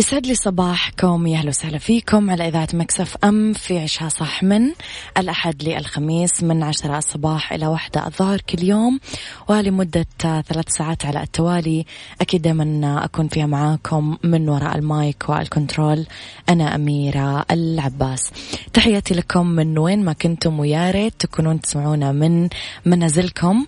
[0.00, 4.72] يسعد لي صباحكم يا أهلا وسهلا فيكم على إذاعة Mix FM في عيشها صح من
[5.18, 9.00] الأحد للخميس من عشرة الصباح إلى واحدة الظهر كل يوم
[9.48, 11.86] ولمدة ثلاث ساعات على التوالي.
[12.20, 16.06] أكيد دائما أكون فيها معاكم من وراء ال mic وال control
[16.48, 18.30] أنا أميرة العباس.
[18.72, 22.48] تحياتي لكم من وين ما كنتم ويا ريت تكونون تسمعونا من
[22.86, 23.66] منازلكم.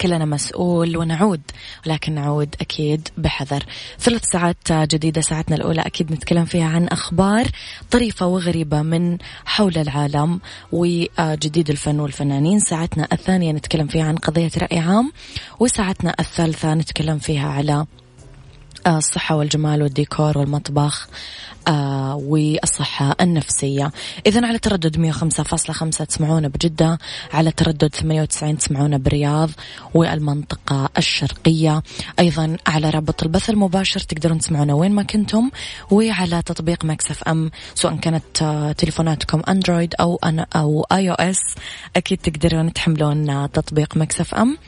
[0.00, 1.40] كلنا مسؤول ونعود
[1.86, 3.64] ولكن نعود أكيد بحذر.
[3.98, 7.46] ثلاث ساعات جديدة ساعتنا الأولى أكيد نتكلم فيها عن أخبار
[7.90, 10.40] طريفة وغريبة من حول العالم
[10.72, 12.58] وجديد الفن والفنانين.
[12.58, 15.12] ساعتنا الثانية نتكلم فيها عن قضية رأي عام
[15.60, 17.86] وساعتنا الثالثة نتكلم فيها على
[18.86, 21.08] الصحة والجمال والديكور والمطبخ
[21.68, 23.92] آه والصحة النفسية.
[24.26, 26.98] إذا على تردد 105.5 تسمعونا بجدة
[27.32, 29.50] على تردد 98 تسمعونا برياض
[29.94, 31.82] والمنطقة الشرقية.
[32.18, 35.50] أيضا على رابط البث المباشر تقدرون تسمعونا وين ما كنتم
[35.90, 41.40] وعلى تطبيق Mix FM سواء كانت آه تليفوناتكم Android أو أنا أو iOS
[41.96, 44.58] أكيد تقدرون تحملون تطبيق Mix FM.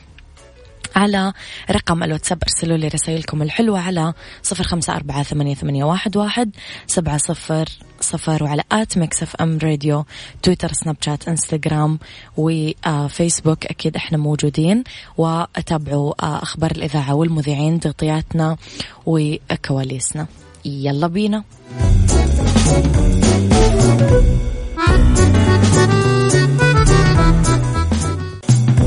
[0.95, 1.33] على
[1.71, 4.13] رقم الواتساب أرسلوا لي رسائلكم الحلوة على
[4.43, 6.51] صفر خمسة أربعة ثمانية, واحد, واحد
[6.87, 7.69] سبعة صفر
[7.99, 10.05] صفر وعلى at Mix FM Radio
[10.43, 11.99] Twitter Snapchat Instagram
[12.37, 14.83] و Facebook أكيد إحنا موجودين.
[15.17, 16.13] وتابعوا
[16.43, 18.57] أخبار الإذاعة والمذيعين تغطياتنا
[19.05, 20.27] وكواليسنا.
[20.65, 21.43] يلا بينا.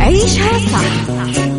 [0.01, 1.24] عيشها صح.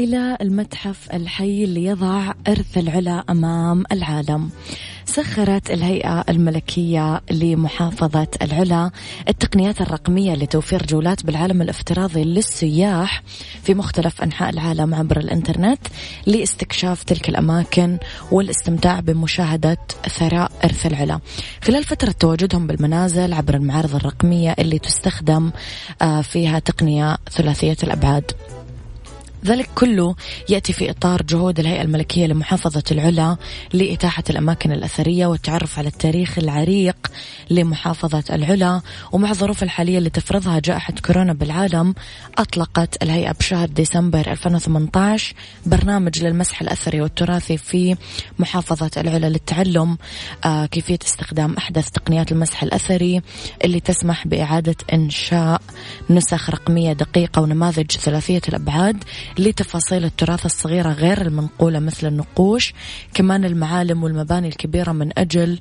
[0.00, 4.50] إلى المتحف الحي اللي يضع إرث العلا أمام العالم.
[5.04, 8.90] سخرت الهيئة الملكية لمحافظة العلا
[9.28, 13.22] التقنيات الرقمية لتوفير جولات بالعالم الافتراضي للسياح
[13.62, 15.80] في مختلف أنحاء العالم عبر الإنترنت
[16.26, 17.98] لاستكشاف تلك الأماكن
[18.32, 19.78] والاستمتاع بمشاهدة
[20.18, 21.20] ثراء إرث العلا.
[21.62, 25.50] خلال فترة تواجدهم بالمنازل عبر المعارض الرقمية اللي تستخدم
[26.02, 28.32] آه، فيها تقنية ثلاثية الأبعاد.
[29.44, 30.14] ذلك كله
[30.48, 33.36] يأتي في إطار جهود الهيئة الملكية لمحافظة العلا
[33.72, 36.96] لإتاحة الأماكن الأثرية والتعرف على التاريخ العريق
[37.50, 38.80] لمحافظة العلا.
[39.12, 41.94] ومع الظروف الحالية اللي تفرضها جائحة كورونا بالعالم
[42.38, 45.34] أطلقت الهيئة بشهر ديسمبر 2018
[45.66, 47.96] برنامج للمسح الأثري والتراثي في
[48.38, 49.98] محافظة العلا للتعلم
[50.44, 53.22] آه، كيفية استخدام أحدث تقنيات المسح الأثري
[53.64, 55.62] اللي تسمح بإعادة إنشاء
[56.10, 59.04] نسخ رقمية دقيقة ونماذج ثلاثية الأبعاد
[59.38, 62.74] لتفاصيل التراث الصغيرة غير المنقولة مثل النقوش
[63.14, 65.58] كمان المعالم والمباني الكبيرة من أجل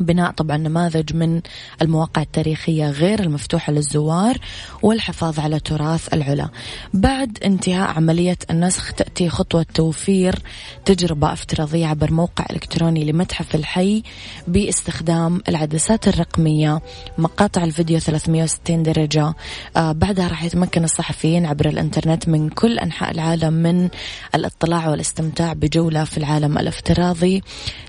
[0.00, 1.40] بناء طبعا نماذج من
[1.82, 4.38] المواقع التاريخية غير المفتوحة للزوار
[4.82, 6.48] والحفاظ على تراث العلا.
[6.94, 10.38] بعد انتهاء عملية النسخ تأتي خطوة توفير
[10.84, 14.02] تجربة افتراضية عبر موقع إلكتروني لمتحف الحي
[14.48, 16.80] باستخدام العدسات الرقمية
[17.18, 19.34] مقاطع الفيديو 360 درجة.
[19.76, 23.88] آه بعدها راح يتمكن الصحفيين عبر الإنترنت من كل أنحاء العالم من
[24.34, 27.42] الاطلاع والاستمتاع بجولة في العالم الافتراضي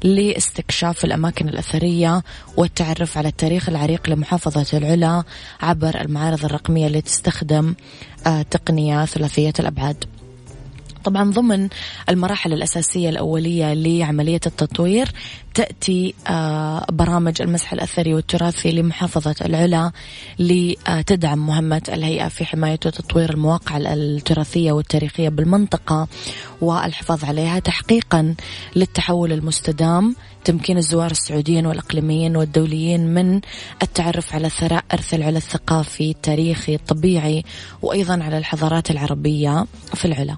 [0.03, 2.23] لاستكشاف الأماكن الأثرية الثقافية
[2.57, 5.23] والتعرف على التاريخ العريق لمحافظة العلا
[5.61, 7.75] عبر المعارض الرقمية اللي تستخدم
[8.27, 10.05] آه، تقنية ثلاثية الأبعاد.
[11.03, 11.69] طبعا ضمن
[12.09, 15.11] المراحل الأساسية الأولية لعملية التطوير
[15.53, 19.91] تأتي آه، برامج المسح الأثري والتراثي لمحافظة العلا
[20.39, 26.07] لتدعم مهمة الهيئة في حماية وتطوير المواقع التراثية والتاريخية بالمنطقة
[26.61, 28.35] والحفاظ عليها تحقيقا
[28.75, 30.15] للتحول المستدام
[30.45, 33.41] تمكين الزوار السعوديين والإقليميين والدوليين من
[33.83, 37.44] التعرف على ثراء إرث العلا الثقافي التاريخي الطبيعي
[37.81, 40.38] وأيضا على الحضارات العربية في العلا.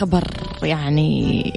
[0.00, 0.24] خبر
[0.62, 1.52] يعني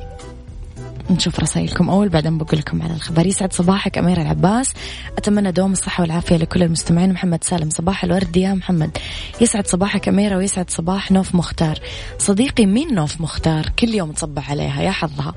[1.10, 3.28] نشوف رسائلكم أول بعدين بقول لكم على الخبر.
[3.28, 4.74] يسعد صباحك أميرة العباس.
[5.18, 7.14] أتمنى دوام الصحة والعافية لكل المستمعين.
[7.14, 8.98] محمد سالم صباح الورد يا محمد.
[9.42, 11.80] يسعد صباحك أميرة ويسعد صباح نوف مختار.
[12.18, 15.34] صديقي مين نوف مختار؟ كل يوم تصبح عليها يا حظها.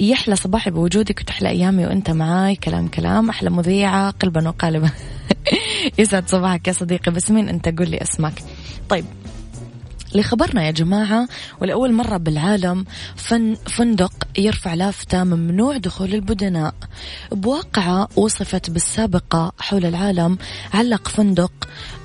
[0.00, 2.56] يحلى صباحي بوجودك وتحلى أيامي وأنت معاي.
[2.56, 4.90] كلام كلام أحلى مذيعة قلبا وقالبا.
[5.98, 8.42] يسعد صباحك يا صديقي بس مين أنت؟ قول لي اسمك
[8.88, 9.04] طيب
[10.16, 11.28] لخبرنا يا جماعة
[11.60, 12.84] ولأول مرة بالعالم
[13.16, 16.74] فن فندق يرفع لافتة ممنوع دخول البدناء.
[17.32, 20.38] بواقعة وصفت بالسابقة حول العالم
[20.74, 21.52] علق فندق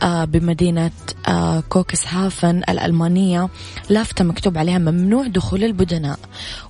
[0.04, 0.92] آه، بمدينة
[1.28, 3.50] آه، كوكس هافن الألمانية.
[3.90, 6.20] لافتة مكتوب عليها ممنوع دخول البدناء.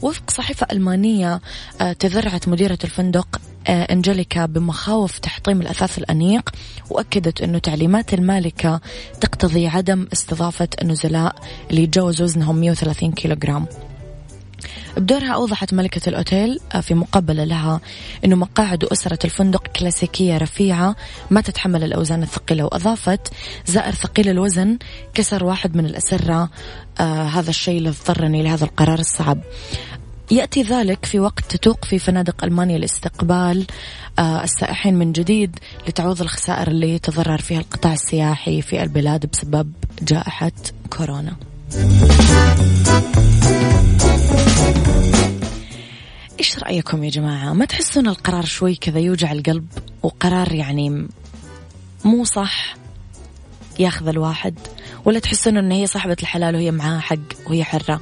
[0.01, 1.41] وفق صحيفة ألمانية
[1.81, 6.49] آه، تذرعت مديرة الفندق أنجليكا بمخاوف تحطيم الأثاث الأنيق
[6.89, 8.81] وأكدت أنه تعليمات المالكة
[9.21, 11.35] تقتضي عدم استضافة النزلاء
[11.69, 13.65] اللي يتجاوز وزنهم 130 كيلوغرام.
[14.97, 17.81] بدورها أوضحت ملكة الأوتيل في مقابلة لها
[18.25, 20.95] أنه مقاعد وأسرة الفندق كلاسيكية رفيعة
[21.29, 23.33] ما تتحمل الأوزان الثقيلة وأضافت
[23.65, 24.77] زائر ثقيل الوزن
[25.13, 26.49] كسر واحد من الأسرة
[26.99, 29.39] آه هذا الشيء اللي اضطرني لهذا القرار الصعب.
[30.31, 33.67] يأتي ذلك في وقت تتوق في فنادق ألمانيا لاستقبال
[34.19, 40.51] آه، السائحين من جديد لتعوض الخسائر اللي تضرر فيها القطاع السياحي في البلاد بسبب جائحة
[40.97, 41.35] كورونا.
[46.39, 49.67] إيش رأيكم يا جماعة؟ ما تحسون القرار شوي كذا يوجع القلب؟
[50.03, 51.07] وقرار يعني
[52.05, 52.75] مو صح
[53.79, 54.59] ياخذ الواحد؟
[55.05, 58.01] ولا تحسون إن هي صاحبة الحلال وهي معاها حق وهي حرة؟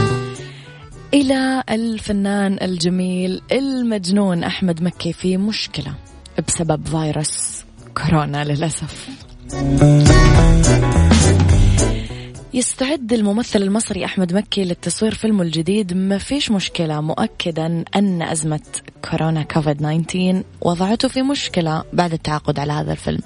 [1.13, 5.93] إلى الفنان الجميل المجنون أحمد مكي في مشكلة
[6.47, 7.63] بسبب فيروس
[7.97, 9.09] كورونا للأسف.
[12.53, 15.93] يستعد الممثل المصري أحمد مكي للتصوير فيلمه الجديد.
[15.93, 18.61] ما فيش مشكلة مؤكدا أن أزمة
[19.09, 23.21] كورونا كوفيد 19 وضعته في مشكلة بعد التعاقد على هذا الفيلم.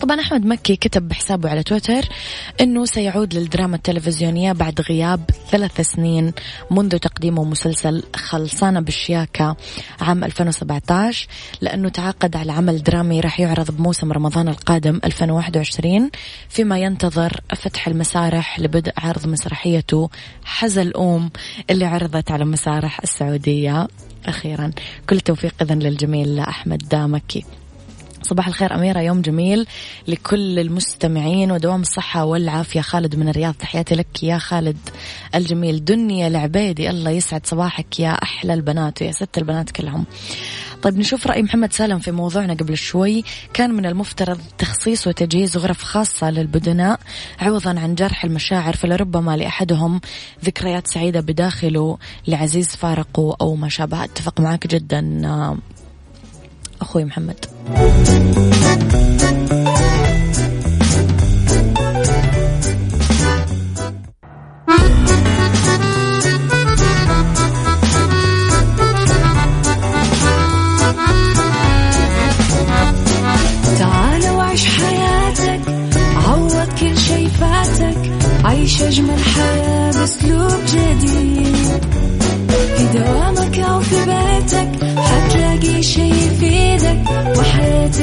[0.00, 2.08] طبعا أحمد مكي كتب بحسابه على تويتر
[2.60, 6.32] أنه سيعود للدراما التلفزيونية بعد غياب ثلاث سنين
[6.70, 9.56] منذ تقديمه مسلسل خلصانة بالشياكة
[10.00, 11.26] عام 2017
[11.60, 16.10] لأنه تعاقد على عمل درامي راح يعرض بموسم رمضان القادم 2021
[16.48, 20.10] فيما ينتظر فتح المسارح لبدء عرض مسرحيته
[20.44, 21.30] حزل أوم
[21.70, 23.88] اللي عرضت على مسارح السعودية
[24.26, 24.70] أخيرا.
[25.10, 27.44] كل توفيق إذن للجميل أحمد مكي.
[28.24, 29.66] صباح الخير أميرة يوم جميل
[30.08, 32.80] لكل المستمعين ودوام الصحة والعافية.
[32.80, 34.78] خالد من الرياض تحياتي لك يا خالد
[35.34, 35.84] الجميل.
[35.84, 40.04] دنيا العبيدي الله يسعد صباحك يا أحلى البنات ويا ست البنات كلهم.
[40.82, 43.24] طيب نشوف رأي محمد سالم في موضوعنا قبل شوي.
[43.54, 47.00] كان من المفترض تخصيص وتجهيز غرف خاصة للبدناء
[47.40, 50.00] عوضا عن جرح المشاعر فلربما لأحدهم
[50.44, 54.04] ذكريات سعيدة بداخله لعزيز فارقه أو ما شابه.
[54.04, 55.20] أتفق معك جدا
[56.80, 57.53] أخوي محمد.
[57.66, 58.53] thank you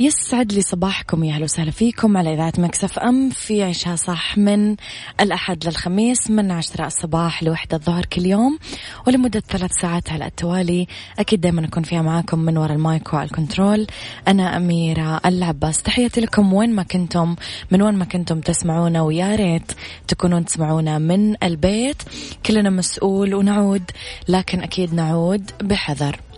[0.00, 4.76] يسعد لي صباحكم يا أهلا وسهلا فيكم على إذاعة Mix FM في عيشها صح من
[5.20, 8.58] الأحد للخميس من عشرة الصباح لوحدة الظهر كل يوم
[9.06, 10.86] ولمدة ثلاث ساعات على التوالي.
[11.18, 13.86] أكيد دائما أكون فيها معاكم من وراء ال mic وال control
[14.28, 15.82] أنا أميرة العباس.
[15.82, 17.36] تحياتي لكم وين ما كنتم
[17.70, 19.72] من وين ما كنتم تسمعونا ويا ريت
[20.08, 22.02] تكونون تسمعونا من البيت.
[22.46, 23.90] كلنا مسؤول ونعود
[24.28, 26.29] لكن أكيد نعود بحذر.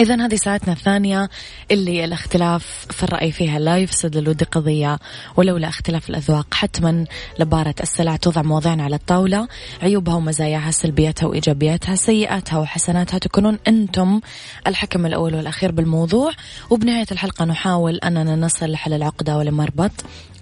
[0.00, 1.28] إذا هذه ساعتنا الثانية
[1.70, 4.98] اللي الاختلاف في الرأي فيها لا يفسد للود قضية
[5.36, 6.54] ولولا اختلاف الأذواق.
[6.54, 7.04] حتما
[7.38, 9.48] لبارة السلع توضع مواضيعنا على الطاولة.
[9.82, 14.20] عيوبها ومزاياها سلبياتها وإيجابياتها سيئاتها وحسناتها تكونون أنتم
[14.66, 16.32] الحكم الأول والأخير بالموضوع.
[16.70, 19.92] وبنهاية الحلقة نحاول أننا نصل لحل العقدة ولمربط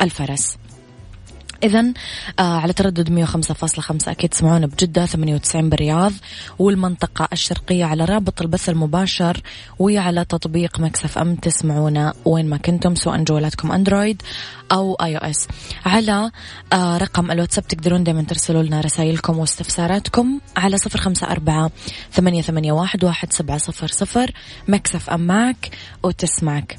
[0.03, 0.57] الفرس.
[1.63, 1.93] إذا
[2.39, 6.13] آه على تردد 105.5 أكيد تسمعونا بجدة 98 بالرياض
[6.59, 9.41] والمنطقة الشرقية على رابط البث المباشر
[9.79, 14.23] وعلى تطبيق Mix FM تسمعونا وين ما كنتم سواء جوالاتكم Android
[14.73, 15.49] أو iOS.
[15.87, 16.31] على
[16.73, 21.71] آه رقم الواتساب تقدرون دائما ترسلوا لنا رسائلكم واستفساراتكم على صفر خمسة أربعة
[22.13, 24.31] ثمانية, ثمانية واحد, واحد سبعة صفر صفر.
[24.69, 25.71] Mix FM معك
[26.03, 26.79] وتسمعك.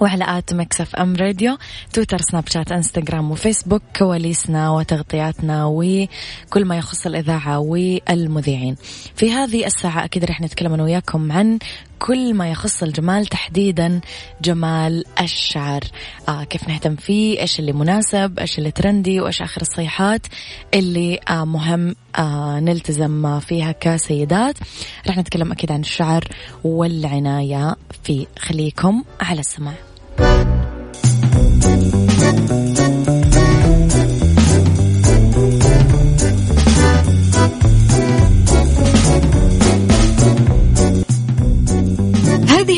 [0.00, 1.58] وعلى at Mix FM Radio
[1.92, 8.76] تويتر سناب شات إنستغرام وفيسبوك كواليسنا وتغطياتنا وكل ما يخص الإذاعة والمذيعين.
[9.16, 11.58] في هذه الساعة أكيد رح نتكلم أنا وياكم عن
[11.98, 14.00] كل ما يخص الجمال تحديدا
[14.42, 15.84] جمال الشعر.
[16.28, 20.26] آه كيف نهتم فيه؟ إيش اللي مناسب؟ إيش اللي trendy؟ وإيش آخر الصيحات
[20.74, 24.54] اللي آه مهم آه نلتزم فيها كسيدات.
[25.08, 26.24] رح نتكلم أكيد عن الشعر
[26.64, 29.87] والعناية فيه خليكم على السماع.
[30.18, 30.32] هذه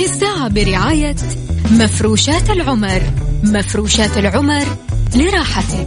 [0.05, 1.17] الساعة برعاية
[1.71, 3.03] مفروشات العمر.
[3.45, 4.65] مفروشات العمر
[5.17, 5.87] لراحتك.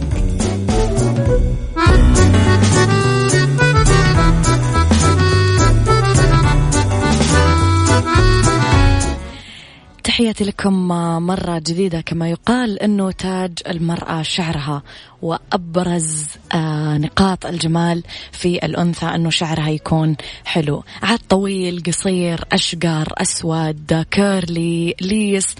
[10.34, 10.88] تحياتي لكم
[11.26, 14.82] مرة جديدة كما يقال أنه تاج المرأة شعرها
[15.22, 20.84] وأبرز آه، نقاط الجمال في الأنثى أنه شعرها يكون حلو.
[21.02, 25.54] عاد طويل قصير أشقر أسود كيرلي ليس.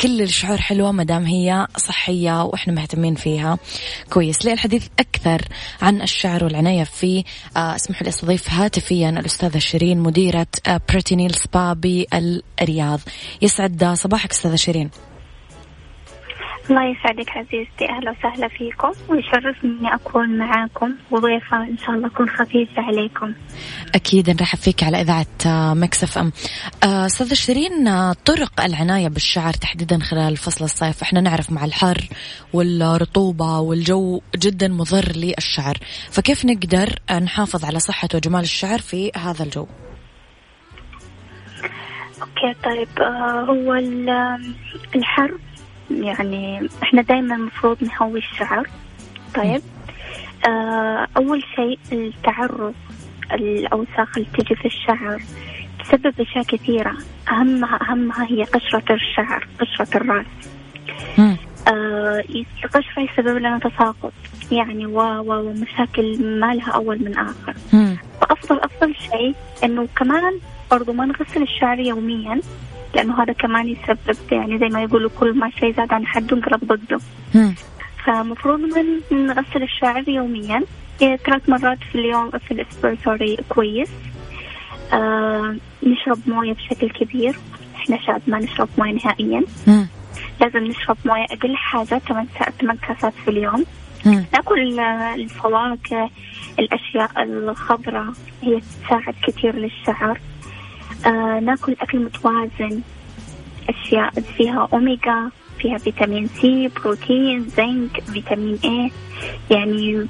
[0.00, 3.58] كل الشعور حلوة مدام هي صحية وإحنا مهتمين فيها.
[4.10, 4.46] كويس.
[4.46, 5.42] للحديث أكثر
[5.82, 7.24] عن الشعر والعناية فيه
[7.56, 13.00] آه اسمحوا لي أستضيف هاتفيا الأستاذة شيرين مديرة آه Pretty Nail Spa بالرياض
[13.42, 14.90] يسعد صباحك أستاذة شيرين.
[16.70, 17.88] الله يسعدك عزيزتي.
[17.88, 18.92] أهلا وسهلا فيكم.
[19.08, 23.34] ويشرفني إني أكون معاكم وضيفة إن شاء الله أكون خفيفة عليكم.
[23.94, 25.26] أكيد نرحب فيك على إذاعة
[25.74, 26.32] Mix FM.
[26.84, 31.02] آه، أستاذة شيرين آه، طرق العناية بالشعر تحديدا خلال فصل الصيف.
[31.02, 32.08] إحنا نعرف مع الحر
[32.52, 35.78] والرطوبة والجو جدا مضر للشعر.
[36.10, 39.66] فكيف نقدر نحافظ على صحة وجمال الشعر في هذا الجو؟
[42.22, 43.74] okay طيب آه، هو
[44.94, 45.38] الحر
[45.90, 48.68] يعني إحنا دائما المفروض نهوي الشعر.
[49.34, 49.62] طيب.
[50.46, 52.74] آه أول شيء التعرض
[53.32, 55.22] الأوساخ اللي تجي في الشعر
[55.84, 56.96] تسبب اشياء كثيرة.
[57.32, 60.26] أهمها أهمها هي قشرة الشعر قشرة الراس.
[61.68, 62.24] آه
[62.64, 64.12] القشرة يسبب لنا تساقط.
[64.52, 67.54] يعني و ومشاكل ما لها أول من آخر.
[68.20, 70.38] فأفضل أفضل شيء إنه كمان
[70.70, 72.40] برضو ما نغسل الشعر يوميا.
[72.94, 76.64] لأنه هذا كمان يسبب يعني زي ما يقولوا كل ما شيء زاد عن حده انقلب
[76.64, 77.00] ضده.
[78.04, 80.62] فمفروض من نغسل الشعر يوميا.
[81.00, 83.90] يعني ثلاث مرات في اليوم في الأسبوع sorry كويس.
[84.92, 87.36] آه نشرب موية بشكل كبير.
[87.76, 89.42] إحنا شعب ما نشرب موية نهائيا.
[90.40, 92.26] لازم نشرب موية أقل حاجة ثمان
[92.60, 93.64] ثمان كاسات في اليوم.
[94.32, 94.80] نأكل
[95.14, 96.10] الفواكه
[96.58, 98.12] الأشياء الخضراء
[98.42, 100.20] هي تساعد كثير للشعر.
[101.06, 102.80] آه ناكل أكل متوازن
[103.68, 108.92] أشياء فيها أوميجا فيها فيتامين C بروتين زنك فيتامين E
[109.50, 110.06] يعني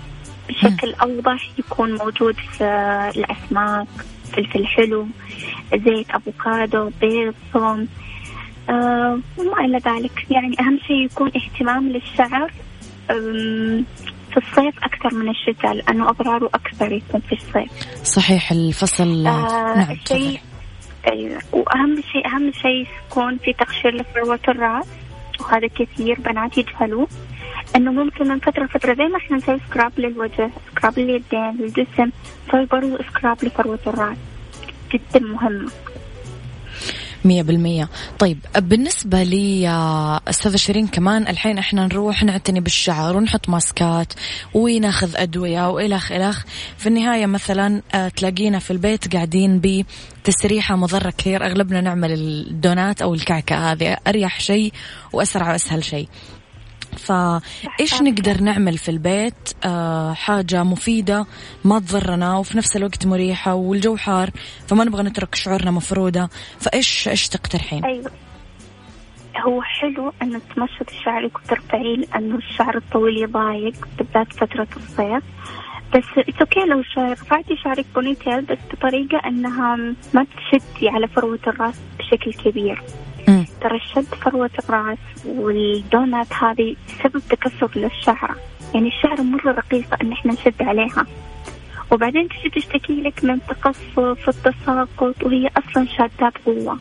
[0.48, 2.64] بشكل أوضح يكون موجود في
[3.16, 3.86] الأسماك
[4.32, 5.06] فلفل حلو
[5.74, 7.88] زيت أفوكادو بيض ثوم
[8.70, 10.26] آه وما إلى ذلك.
[10.30, 12.52] يعني أهم شيء يكون اهتمام للشعر
[14.30, 17.70] في الصيف أكثر من الشتاء لأنه أضراره أكثر يكون في الصيف.
[18.04, 20.40] صحيح الفصل آه نعم الشيء
[21.08, 21.38] أيوة.
[21.52, 24.86] وأهم شيء أهم شيء يكون في تقشير لفروة الرأس
[25.40, 27.08] وهذا كثير بنات يجهلوه
[27.76, 32.10] إنه ممكن من فترة لفترة زي ما إحنا نسوي scrub للوجه scrub لليدين للجسم
[32.48, 34.16] نسوي برضو scrub لفروة الرأس.
[34.92, 35.70] جدا مهمه
[37.24, 37.88] مية بالمية.
[38.18, 39.68] طيب بالنسبة لي
[40.28, 44.12] أستاذة شيرين كمان الحين إحنا نروح نعتني بالشعر ونحط ماسكات
[44.54, 46.44] وناخذ أدوية وإلخ إلخ.
[46.78, 49.60] في النهاية مثلا آه، تلاقينا في البيت قاعدين
[50.24, 51.46] بتسريحة مضرة كثير.
[51.46, 53.96] أغلبنا نعمل الدونات أو الكعكة هذه.
[54.06, 54.72] أريح شيء
[55.12, 56.08] وأسرع وأسهل شيء.
[56.96, 59.34] فإيش نقدر نعمل في البيت؟
[59.64, 61.26] آه حاجة مفيدة
[61.64, 64.30] ما تضرنا وفي نفس الوقت مريحة والجو حار
[64.66, 66.28] فما نبغى نترك شعورنا مفرودة.
[66.60, 68.10] فإيش إيش تقترحين؟ أيوه.
[69.46, 75.24] هو حلو انه تمشط شعرك وترفعيه لأنه الشعر الطويل يضايق بالذات فترة الصيف.
[75.94, 76.04] بس
[76.40, 79.76] okay لو رفعتي شعرك ponytail بس بطريقة إنها
[80.14, 82.82] ما تشدي على فروة الرأس بشكل كبير.
[83.60, 88.36] ترى الشد فروة الرأس والدونات هذه سبب تكسر للشعرة.
[88.74, 91.06] يعني الشعرة مرة رقيقة إن إحنا نشد عليها.
[91.90, 96.78] وبعدين تجي تشتكي لك من تقصف التساقط وهي أصلا شادة بقوة.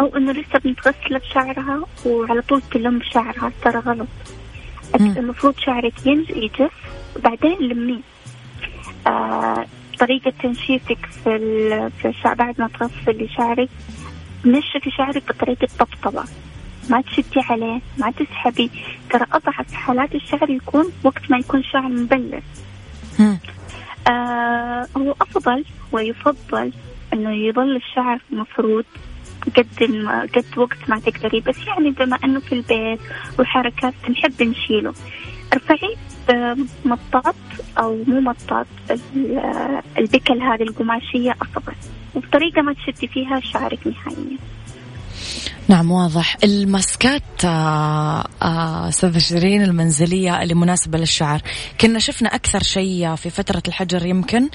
[0.00, 4.08] أو إنه لسه بنتغسل بشعرها وعلى طول تلم شعرها ترى غلط.
[5.00, 6.72] المفروض شعرك ينج يجف
[7.16, 8.00] وبعدين لميه.
[9.98, 13.68] طريقة تنشيفك في, في الشعر بعد ما تغسلي شعرك
[14.44, 16.24] نشفي شعرك بطريقة طبطبة.
[16.90, 18.70] ما تشدي عليه ما تسحبي.
[19.10, 22.42] ترى أضعف حالات الشعر يكون وقت ما يكون شعر مبلل.
[24.10, 26.72] آه هو أفضل ويفضل
[27.12, 28.84] أنه يظل الشعر مفرود
[29.56, 29.66] قد
[30.34, 31.40] قد وقت ما تقدري.
[31.40, 33.00] بس يعني بما إنه في البيت
[33.38, 34.94] وحركات نحب نشيله.
[35.52, 35.96] ارفعي
[36.28, 37.34] بمطاط
[37.78, 38.66] أو مو مطاط
[39.98, 41.74] البكل هذه القماشية افضل
[42.14, 44.38] وبطريقة ما تشدي فيها شعرك نهائيا.
[45.68, 46.36] نعم واضح.
[46.44, 51.40] الماسكات آه، آه، استاذة شيرين المنزلية اللي مناسبة للشعر.
[51.80, 54.48] كنا شفنا أكثر شيء في فترة الحجر يمكن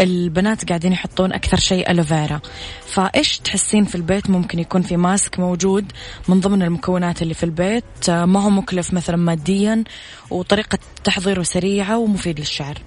[0.00, 2.40] البنات قاعدين يحطون أكثر شيء ألوفيرا
[2.86, 5.92] فإيش تحسين في البيت؟ ممكن يكون في ماسك موجود
[6.28, 8.08] من ضمن المكونات اللي في البيت.
[8.08, 9.84] آه، ما هو مكلف مثلا ماديا
[10.30, 12.78] وطريقة تحضيره سريعة ومفيد للشعر.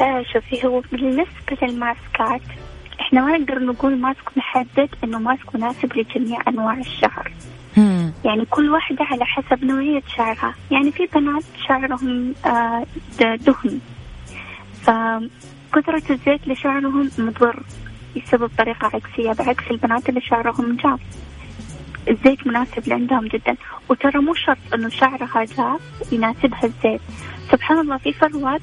[0.00, 2.42] آه شوفي هو بالنسبة للماسكات
[3.04, 7.32] إحنا ما نقدر نقول ماسك محدد إنه ماسك مناسب لجميع أنواع الشعر.
[8.24, 10.54] يعني كل واحدة على حسب نوعية شعرها.
[10.70, 12.86] يعني في بنات شعرهم آه
[13.20, 13.80] دهن.
[14.82, 17.62] فكثرة الزيت لشعرهم مضر
[18.16, 21.00] يسبب طريقة عكسية بعكس البنات اللي شعرهم جاف
[22.08, 23.56] الزيت مناسب لعندهم جدا.
[23.88, 27.00] وترى مو شرط إنه شعرها جاف يناسبها الزيت.
[27.52, 28.62] سبحان الله في فروات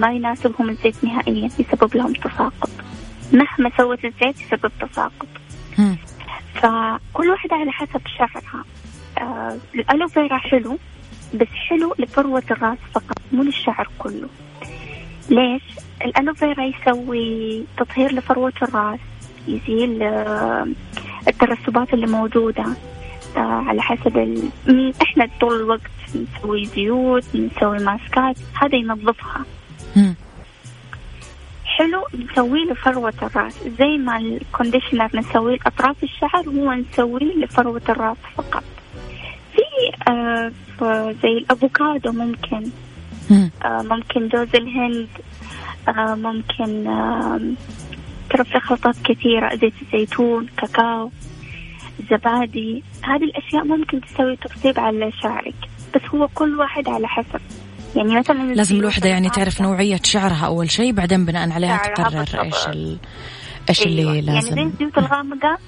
[0.00, 2.70] ما يناسبهم الزيت نهائيا يسبب لهم تساقط.
[3.32, 5.28] مهما سوت الزيت يسبب تساقط.
[6.54, 8.64] فكل واحدة على حسب شعرها.
[9.18, 10.78] آه الألوفيرا حلو
[11.34, 14.28] بس حلو لفروة الراس فقط مو للشعر كله.
[15.30, 15.62] ليش؟
[16.04, 19.00] الألوفيرا يسوي تطهير لفروة الراس
[19.48, 20.66] يزيل آه
[21.28, 22.66] الترسبات اللي موجودة.
[23.36, 24.94] آه على حسب ال...
[25.02, 29.44] إحنا طول الوقت نسوي زيوت نسوي ماسكات هذا ينظفها.
[31.76, 33.54] حلو نسوي له فروة الراس.
[33.78, 38.64] زي ما الكونديشنر نسوي لأطراف الشعر هو نسويه لفروة الراس فقط.
[39.52, 39.62] في
[40.10, 40.52] آه
[41.22, 42.70] زي الأفوكادو ممكن.
[43.64, 45.08] آه ممكن جوز الهند.
[45.88, 47.40] آه ممكن آه
[48.30, 51.10] ترى في خلطات كثيرة زيت الزيتون كاكاو
[52.10, 52.82] زبادي.
[53.02, 55.54] هذه الأشياء ممكن تسوي ترطيب على شعرك
[55.94, 57.40] بس هو كل واحد على حسب.
[57.94, 62.66] يعني مثلا لازم الوحدة يعني تعرف نوعية شعرها أول شيء بعدين بناء عليها تقرر إيش
[62.68, 62.98] ال...
[63.68, 64.10] إيش أيوة.
[64.10, 64.58] اللي لازم.
[64.58, 65.58] يعني زي الغامقة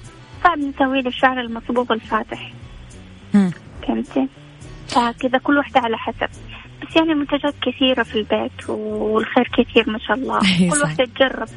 [0.43, 2.51] صعب نسوي له الشعر المصبوغ الفاتح.
[3.87, 4.27] فهمتي؟
[4.87, 6.29] فكذا كل واحدة على حسب.
[6.81, 10.39] بس يعني منتجات كثيرة في البيت والخير كثير ما شاء الله.
[10.59, 11.47] أيوة كل واحدة تجرب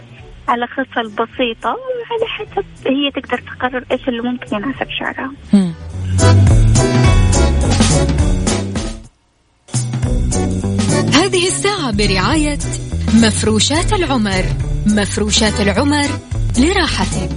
[0.48, 5.32] على خصل بسيطة وعلى حسب هي تقدر تقرر إيش اللي ممكن يناسب شعرها.
[11.90, 12.58] برعاية
[13.14, 14.44] مفروشات العمر.
[14.86, 16.08] مفروشات العمر
[16.58, 17.30] لراحتك.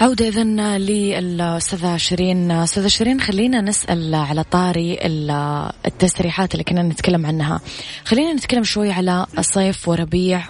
[0.00, 0.44] عودة إذا
[0.78, 2.50] للأستاذة شيرين.
[2.50, 4.98] أستاذة شيرين خلينا نسأل على طاري
[5.86, 7.60] التسريحات اللي كنا نتكلم عنها.
[8.04, 10.42] خلينا نتكلم شوي على صيف وربيع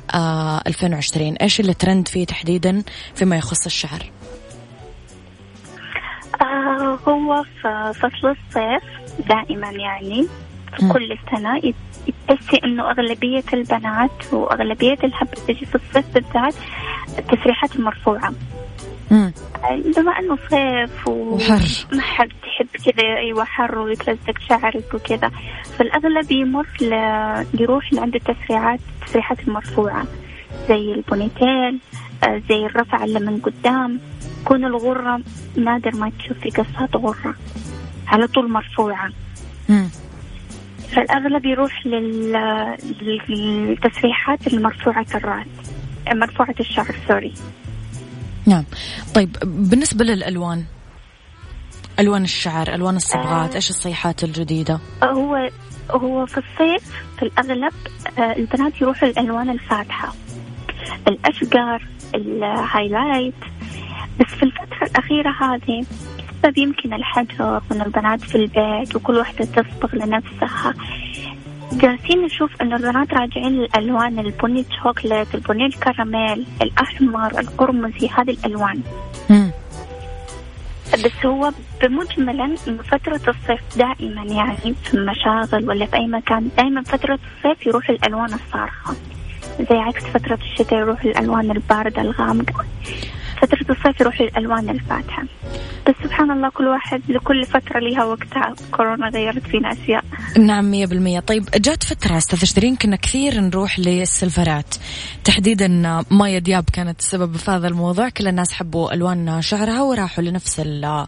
[0.66, 2.82] 2020 إيش اللي ترند فيه تحديدا
[3.14, 4.10] فيما يخص الشعر؟
[6.40, 6.71] آه
[7.08, 8.82] هو في فصل الصيف
[9.28, 10.26] دائما يعني
[10.76, 10.92] في م.
[10.92, 11.72] كل سنة
[12.28, 16.54] تحسي إنه أغلبية البنات وأغلبية الحب تجي في الصيف بالذات
[17.18, 18.32] التسريحات المرفوعة.
[19.96, 21.86] بما إنه صيف وحر.
[21.92, 25.30] وما حد تحب كذا أيوه حر ويتلزق شعرك وكذا
[25.78, 26.92] فالأغلب يمر ل...
[27.60, 30.04] يروح لعند التسريحات التسريحات المرفوعة
[30.68, 31.78] زي البونيتيل
[32.24, 34.00] آه، زي الرفع اللي من قدام
[34.44, 35.20] تكون الغرة
[35.56, 37.34] نادر ما تشوفي قصات غرة
[38.06, 39.10] على طول مرفوعة.
[39.68, 39.88] مم.
[40.92, 42.32] فالأغلب يروح لل...
[43.28, 45.46] للتسريحات المرفوعة الرأس
[46.14, 47.34] مرفوعة الشعر sorry
[48.46, 48.64] نعم.
[49.14, 50.64] طيب بالنسبة للألوان
[52.00, 53.56] ألوان الشعر ألوان الصبغات آه.
[53.56, 55.50] إيش الصيحات الجديدة؟ هو
[55.90, 57.72] هو في الصيف في الأغلب
[58.18, 60.14] آه، البنات يروحوا للألوان الفاتحة.
[61.08, 63.34] الأشقر ال highlight
[64.22, 65.84] بس في الفترة الأخيرة هذه
[66.42, 70.74] بسبب يمكن الحجر وإن البنات في البيت وكل واحدة تصبغ لنفسها.
[71.72, 78.82] جالسين نشوف إنه البنات راجعين للألوان البني شوكليت البني الكراميل الأحمر القرمزي هذه الألوان.
[79.30, 79.50] مم.
[80.92, 86.82] بس هو بمجملا انه فترة الصيف دائما يعني في المشاغل ولا في أي مكان دائما
[86.82, 88.94] فترة الصيف يروح الألوان الصارخة.
[89.70, 92.64] زي عكس فترة الشتاء يروح الألوان الباردة الغامقة.
[93.42, 95.22] فترة الصيف يروح للألوان الفاتحة.
[95.88, 98.54] بس سبحان الله كل واحد لكل فترة لها وقتها.
[98.70, 100.04] كورونا غيرت فينا أشياء.
[100.38, 101.20] نعم مية بالمية.
[101.20, 104.74] طيب جات فترة أستاذ شيرين كنا كثير نروح للسلفرات.
[105.24, 105.68] تحديدا
[106.10, 108.08] مايا دياب كانت السبب في هذا الموضوع.
[108.08, 111.06] كل الناس حبوا ألوان شعرها وراحوا لنفس ال-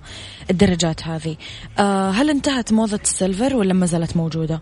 [0.51, 1.37] الدرجات هذه.
[1.79, 4.61] آه، هل انتهت موضة السيلفر ولا ما زالت موجودة؟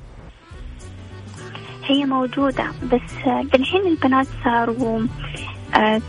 [1.84, 5.06] هي موجودة بس آه، الحين البنات صاروا آه،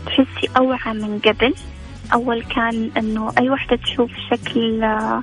[0.06, 1.54] تحسي أوعى من قبل.
[2.14, 5.22] أول كان إنه أي وحدة تشوف شكل آه،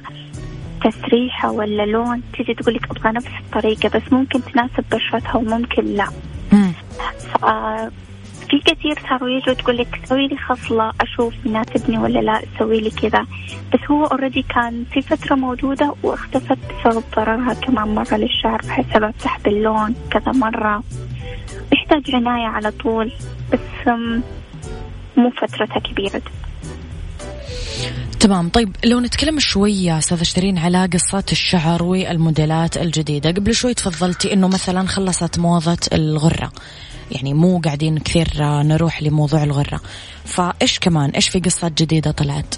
[0.83, 6.07] تسريحة ولا لون تيجي تقولك أبغى نفس الطريقة بس ممكن تناسب بشرتها وممكن لا.
[8.49, 12.89] في كثير صاروا يجوا تقول لك سوي لي خصلة أشوف يناسبني ولا لا سوي لي
[12.89, 13.25] كذا.
[13.73, 19.47] بس هو already كان في فترة موجودة واختفت بسبب ضررها كمان مرة للشعر بسبب سحب
[19.47, 20.83] اللون كذا مرة.
[21.73, 23.11] يحتاج عناية على طول.
[23.53, 23.87] بس
[25.17, 26.21] مو فترتها كبيرة.
[28.19, 28.49] تمام.
[28.49, 34.33] طيب لو نتكلم شوي يا أستاذة شيرين على قصات الشعر والموديلات الجديدة قبل شوي تفضلتي
[34.33, 36.51] إنه مثلا خلصت موضة الغرة.
[37.11, 39.81] يعني مو قاعدين كثير نروح لموضوع الغرة.
[40.25, 42.55] فإيش كمان؟ إيش في قصات جديدة طلعت؟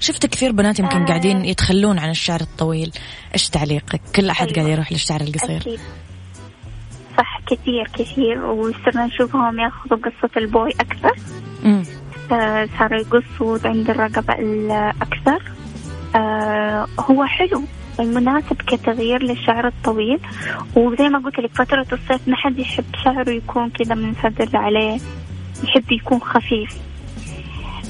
[0.00, 1.06] شفت كثير بنات يمكن آه.
[1.06, 2.92] قاعدين يتخلون عن الشعر الطويل.
[3.34, 4.58] إيش تعليقك؟ كل أحد أيوة.
[4.60, 5.60] قاعد يروح للشعر القصير.
[5.60, 5.80] أكيد.
[7.50, 11.14] كثير كثير وصرنا نشوفهم ياخذوا قصة البوي أكثر.
[12.32, 15.42] آه، صاروا يقصوا عند الرقبة الأكثر.
[16.14, 17.62] آه، هو حلو.
[18.00, 20.18] المناسب كتغيير للشعر الطويل.
[20.76, 24.98] وزي ما قلت لك فترة الصيف ما حد يحب شعره يكون كذا منسدل عليه.
[25.64, 26.78] يحب يكون خفيف.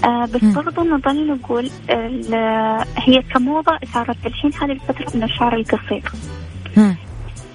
[0.04, 0.52] آه بس مم.
[0.52, 1.70] برضو نظل نقول
[2.96, 6.02] هي كموضة صارت الحين هذه الفترة من الشعر القصير.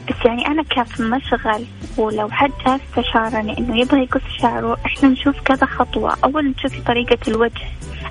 [0.09, 1.65] بس يعني أنا كيف مشغل
[1.97, 6.17] ولو حد جاء استشارني إنه يبغى يقص شعره إحنا نشوف كذا خطوة.
[6.23, 7.67] أول نشوفي طريقة الوجه.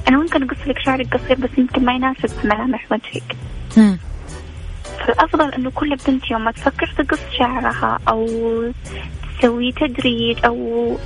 [0.08, 3.36] أنا ممكن أقص لك شعرك قصير بس يمكن ما يناسب ملامح وجهك.
[5.06, 8.26] فالأفضل إنه كل بنت يوم ما تفكر تقص شعرها أو
[9.38, 10.98] تسوي تدريج أو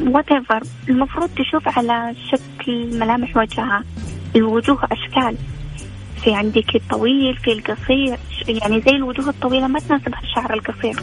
[0.00, 3.84] whatever المفروض تشوف على شكل ملامح وجهها.
[4.36, 5.36] الوجوه أشكال.
[6.24, 8.18] في عندك الطويل في القصير.
[8.48, 10.96] يعني زي الوجوه الطويلة ما تناسبها الشعر القصير.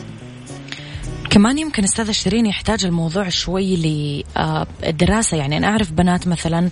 [1.37, 3.75] كمان يمكن أستاذ شيرين يحتاج الموضوع شوي
[4.85, 6.69] لدراسة يعني أنا أعرف بنات مثلا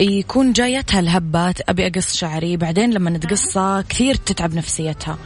[0.00, 5.18] يكون جايتها الهبات أبي أقص شعري بعدين لما تقصها كثير تتعب نفسيتها.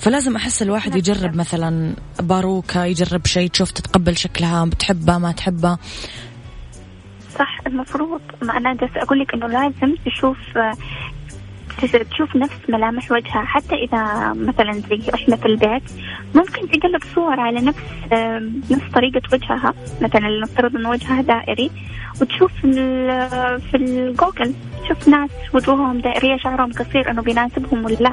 [0.00, 5.78] فلازم أحس الواحد يجرب مثلا باروكة يجرب شيء تشوف تتقبل شكلها بتحبها ما تحبها.
[7.38, 10.38] صح المفروض ما أنا جالسة أقول لك إنه لازم تشوف
[12.10, 15.82] تشوف نفس ملامح وجهها حتى إذا مثلا زي إحنا في البيت
[16.34, 17.78] ممكن تقلب صور على نفس
[18.70, 19.74] نفس طريقة وجهها.
[20.00, 21.70] مثلا نفترض إن وجهها دائري
[22.20, 28.12] وتشوف في ال- في الجوجل تشوف ناس وجوههم دائرية شعرهم قصير إنه بيناسبهم ولا لا.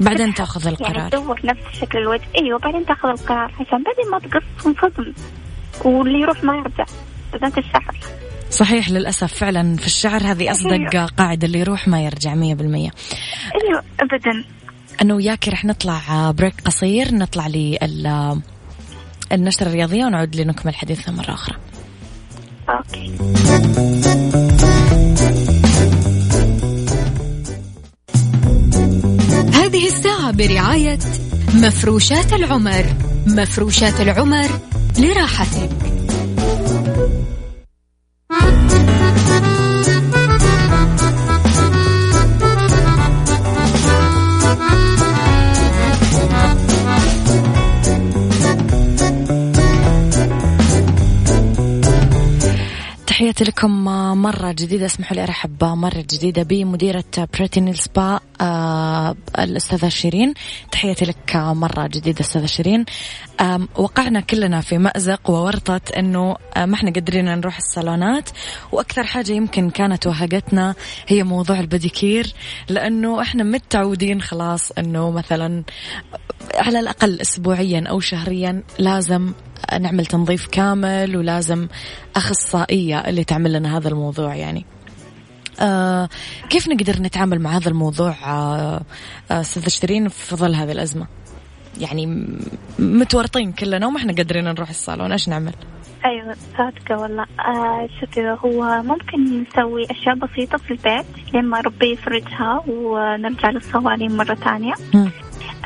[0.00, 2.22] بعدين تأخذ يعني القرار تدور نفس شكل الوجه.
[2.38, 5.12] أيوه بعدين تأخذ القرار عشان بعدين ما تقص تنصدم
[5.84, 6.84] واللي يروح ما يرجع
[7.32, 7.94] بالذات الشعر.
[8.50, 11.10] صحيح للأسف فعلا في الشعر هذه أصدق.
[11.18, 12.90] قاعدة اللي يروح ما يرجع مية بالمية.
[13.62, 14.44] أيوه ابدا.
[15.02, 18.40] أنا وياك رح نطلع break قصير نطلع لل
[19.32, 21.56] النشرة الرياضية ونعود لنكمل حديثنا مرة أخرى.
[22.68, 23.12] okay.
[29.54, 30.98] هذه الساعة برعاية
[31.54, 32.86] مفروشات العمر.
[33.26, 34.48] مفروشات العمر
[34.98, 35.70] لراحتك.
[53.06, 53.84] تحياتي لكم
[54.22, 54.86] مرة جديدة.
[54.86, 60.34] اسمحوا لي أرحب مرة جديدة بمديرة بريتينيل سبا آه، الأستاذة شيرين.
[60.72, 62.84] تحياتي لك مرة جديدة أستاذة شيرين.
[63.76, 68.30] وقعنا كلنا في مأزق وورطة أنه ما إحنا قادرين نروح الصالونات.
[68.72, 70.74] وأكثر حاجة يمكن كانت وهقتنا
[71.06, 72.34] هي موضوع البديكير
[72.68, 75.64] لأنه إحنا متعودين خلاص أنه مثلا
[76.54, 79.32] على الأقل أسبوعيا أو شهريا لازم
[79.80, 81.68] نعمل تنظيف كامل ولازم
[82.16, 84.66] أخصائية اللي تعمل لنا هذا الموضوع يعني.
[85.60, 86.08] آه
[86.50, 88.82] كيف نقدر نتعامل مع هذا الموضوع آه
[89.30, 91.06] آه، أستاذ شيرين؟ في ظل هذه الأزمة.
[91.78, 92.26] يعني
[92.78, 95.12] متورطين كلنا وما إحنا قادرين نروح الصالون.
[95.12, 95.52] إيش نعمل؟
[96.04, 97.26] أيوه صادقة والله.
[97.40, 104.34] آه شوفي هو ممكن نسوي أشياء بسيطة في البيت لما ربي يفرجها ونرجع للصوالين مرة
[104.34, 104.74] ثانية.
[104.94, 105.10] مم.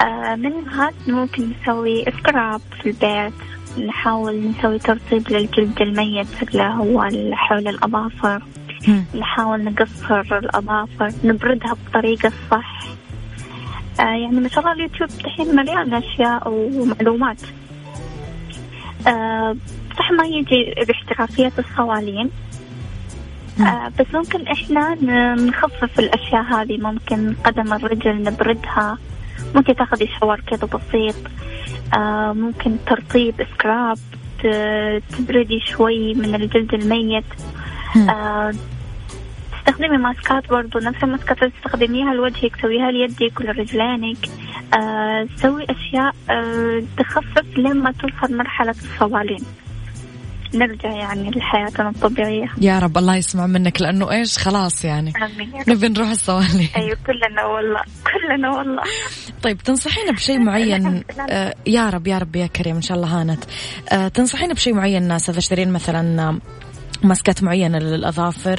[0.00, 3.32] آه منها ممكن نسوي سكراب في البيت.
[3.86, 8.42] نحاول نسوي ترطيب للجلد الميت اللي هو حول الأظافر.
[9.14, 13.03] نحاول نقصر الأظافر نبردها بالطريقة الصح آه
[13.98, 17.36] يعني ما شاء الله اليوتيوب دحين مليان أشياء ومعلومات.
[19.06, 19.56] آه
[19.98, 22.30] صح ما يجي باحترافية الصوالين
[23.60, 24.94] آه بس ممكن إحنا
[25.34, 28.98] نخفف الأشياء هذه ممكن قدم الرجل نبردها.
[29.54, 31.16] ممكن تاخذي شاور كذا بسيط.
[31.96, 33.98] آه ممكن ترطيب سكراب
[35.18, 37.24] تبردي شوي من الجلد الميت.
[38.08, 38.52] آه
[39.66, 44.16] تستخدمي ماسكات برضو نفس الماسكات اللي تستخدميها لوجهك سويها ليدك ولرجلينك
[44.74, 49.44] آه سوي أشياء آه تخفف لما توصل مرحلة الصوالين.
[50.54, 52.46] نرجع يعني لحياتنا الطبيعية.
[52.60, 55.12] يا رب الله يسمع منك لأنه إيش؟ خلاص يعني.
[55.68, 56.68] نبي نروح الصوالين.
[56.76, 57.80] أيوة كلنا والله
[58.12, 58.82] كلنا والله.
[59.42, 63.44] طيب تنصحينا بشيء معين؟ آه يا رب يا رب يا كريم إن شاء الله هانت.
[63.92, 66.38] آه تنصحينا بشيء معين أستاذ شيرين مثلا
[67.04, 68.58] ماسكات معينة للأظافر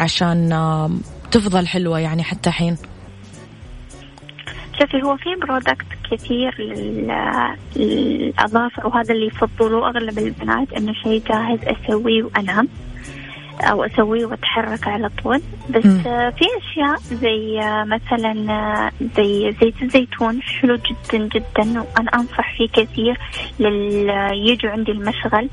[0.00, 0.48] عشان
[1.30, 2.76] تفضل حلوة يعني حتى حين.
[4.80, 11.58] شوفي هو في برودكت كثير لل- للأظافر وهذا اللي يفضلوه أغلب البنات إنه شيء جاهز
[11.64, 12.68] أسويه وأنام
[13.60, 15.42] أو أسويه وأتحرك على طول.
[15.70, 16.02] بس مم.
[16.06, 22.56] آه، في أشياء زي آه، مثلا آه، زي زيت الزيتون حلو جدا جدا وأنا أنصح
[22.56, 23.18] فيه كثير
[23.60, 24.08] لل
[24.48, 25.48] يجوا عندي المشغل.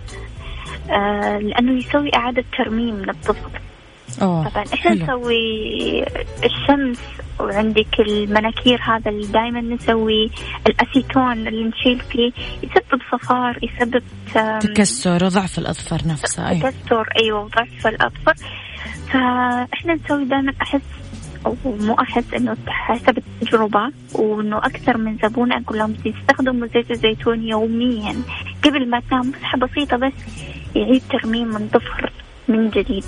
[0.90, 3.50] آه، لأنه يسوي إعادة ترميم للطفل
[4.22, 4.92] اوه طبعا إحنا.
[4.94, 6.04] نسوي
[6.44, 7.00] الشمس
[7.40, 10.32] وعندك المناكير هذا اللي دائما نسوي
[10.68, 12.32] الأسيتون اللي نشيل فيه
[12.64, 14.04] يسبب صفار يسبب
[14.60, 18.34] تكسر وضعف الاظفار نفسها اي تكسر أيوه وضعف الأظفر.
[19.08, 20.82] فإحنا نسوي دائما أحس
[21.46, 27.44] أو مو أحس إنه حسب التجربة وإنه أكثر من زبون أقول لهم يستخدموا زيت الزيتون
[27.44, 28.16] يوميا.
[28.64, 30.14] قبل ما تنام مسحه بسيطة بس.
[30.76, 32.12] يعيد ترميم الضفر
[32.48, 33.06] من جديد.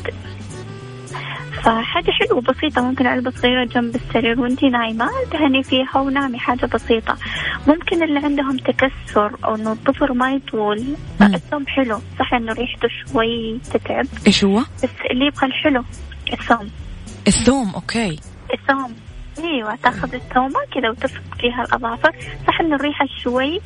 [1.63, 7.17] فحاجة حلوة بسيطة ممكن علبة صغيرة جنب السرير وانتي نايمة دهني فيها ونامي حاجة بسيطة.
[7.67, 10.95] ممكن اللي عندهم تكسر أو إنه الضفر ما يطول.
[11.21, 12.01] الثوم حلو.
[12.19, 14.05] صح إنه ريحته شوي تتعب.
[14.27, 15.83] إيش هو؟ بس اللي يبغى الحلو
[16.33, 16.69] الثوم
[17.27, 18.19] الثوم أوكي.
[18.53, 18.95] الثوم
[19.39, 22.15] أيوه تاخذ الثومة كذا وتفك فيها الاظافر
[22.47, 23.61] صح انه الريحة شوي.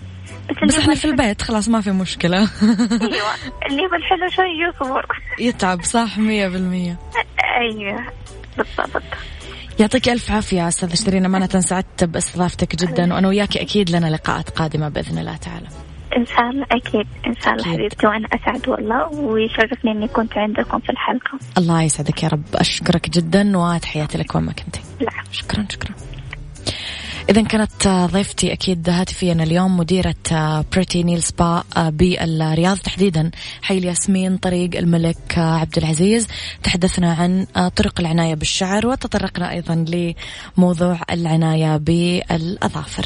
[0.49, 2.43] بس بس إحنا في البيت خلاص ما في مشكلة.
[2.43, 3.27] الحلو- إيوه
[3.69, 5.05] اللي يبغى الحلو شوي يصبر.
[5.39, 6.99] يتعب صح مية بالمية.
[7.61, 8.03] أيوه
[8.57, 9.03] بالضبط.
[9.79, 14.89] يعطيك ألف عافية أستاذ شيرين أمانة سعدت بإستضافتك جدا وأنا وياك أكيد لنا لقاءات قادمة
[14.89, 15.67] بإذن الله تعالى.
[16.17, 17.07] إن شاء الله أكيد.
[17.27, 17.73] إن شاء الله.
[17.73, 19.07] حبيبتي وأنا أسعد والله.
[19.07, 21.39] ويشرفني إني كنت عندكم في الحلقة.
[21.57, 22.43] الله يسعدك يا رب.
[22.55, 25.11] أشكرك جدا وتحياتي لك وين ما كنتي لا.
[25.31, 25.95] شكرا شكرا.
[27.29, 30.15] إذا كانت ضيفتي أكيد هاتفيا اليوم مديرة
[30.73, 32.77] بريتي نيل سبا بالرياض.
[32.77, 36.27] تحديدا حي الياسمين طريق الملك آه، عبد العزيز.
[36.63, 39.85] تحدثنا عن آه، طرق العناية بالشعر وتطرقنا أيضا
[40.57, 43.05] لموضوع العناية بالأظافر.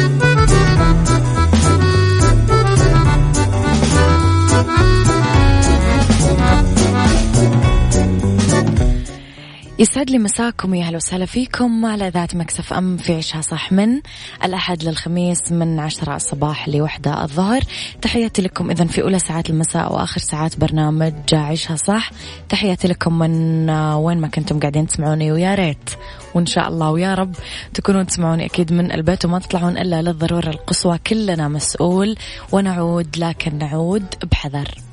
[9.81, 14.01] يسعد لي مساكم يا أهلا وسهلا فيكم على إذاعة مكسف أم في عشها صح من
[14.43, 17.61] الأحد للخميس من عشرة الصباح لوحدة الظهر.
[18.01, 22.11] تحياتي لكم اذا في أولى ساعات المساء وآخر ساعات برنامج عيشها صح.
[22.49, 25.89] تحياتي لكم من وين ما كنتم قاعدين تسمعوني ويا ريت.
[26.35, 27.35] وإن شاء الله ويا رب
[27.73, 32.15] تكونون تسمعوني أكيد من البيت وما تطلعون إلا للضرورة القصوى كلنا مسؤول
[32.51, 34.90] ونعود لكن نعود بحذر.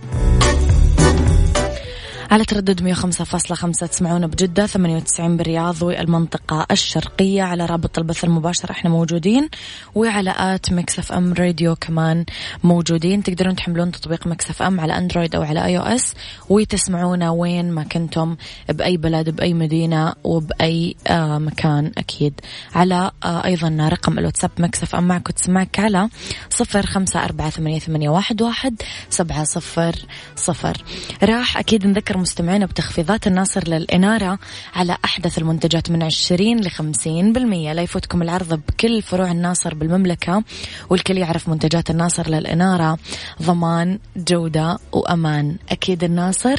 [2.30, 9.48] على تردد 105.5 تسمعونا بجدة 98 بالرياض والمنطقة الشرقية على رابط البث المباشر إحنا موجودين
[9.94, 12.24] وعلى at Mix FM Radio كمان
[12.64, 13.22] موجودين.
[13.22, 16.14] تقدرون تحملون تطبيق Mix FM على أندرويد أو على iOS
[16.48, 18.36] وتسمعونا وين ما كنتم
[18.68, 22.40] بأي بلد بأي مدينة وبأي آه مكان أكيد.
[22.74, 26.08] على آه أيضا رقم الواتساب Mix FM معك وتسمعك على
[26.50, 29.94] صفر خمسة أربعة ثمانية واحد سبعة صفر
[30.36, 30.76] صفر.
[31.22, 34.38] راح أكيد نذكر مستمعينا بتخفيضات الناصر للإنارة
[34.74, 40.42] على أحدث المنتجات من 20 ل 50% لا يفوتكم العرض بكل فروع الناصر بالمملكة
[40.90, 42.98] والكل يعرف منتجات الناصر للإنارة.
[43.42, 45.56] ضمان جودة وأمان.
[45.70, 46.56] أكيد الناصر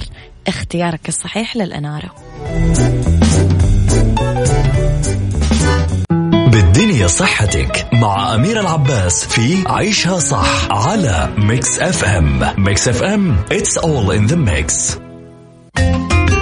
[0.47, 2.15] اختيارك الصحيح للإنارة.
[6.51, 12.53] بالدنيا صحتك مع أمير العباس في عيشها صح على Mix FM.
[12.57, 14.99] Mix FM it's all in the mix.
[15.81, 16.38] 嗯。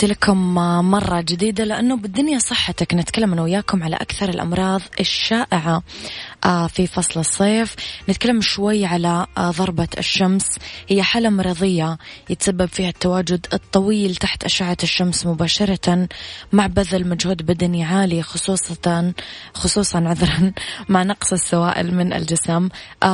[0.00, 0.54] تحياتي لكم
[0.90, 5.82] مرة جديدة لأنه بالدنيا صحتك نتكلم أنا وياكم على أكثر الأمراض الشائعة.
[6.66, 7.76] في فصل الصيف.
[8.08, 10.46] نتكلم شوي على آه، ضربة الشمس.
[10.88, 11.98] هي حالة مرضية
[12.30, 16.08] يتسبب فيها التواجد الطويل تحت أشعة الشمس مباشرة
[16.52, 19.12] مع بذل مجهود بدني عالي خصوصا
[19.54, 20.52] خصوصا عذرا
[20.88, 22.68] مع نقص السوائل من الجسم.